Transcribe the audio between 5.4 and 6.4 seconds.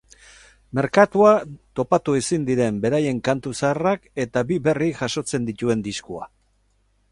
dituen diskoa.